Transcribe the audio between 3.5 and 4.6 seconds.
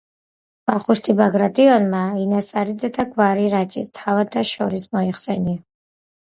რაჭის თავადთა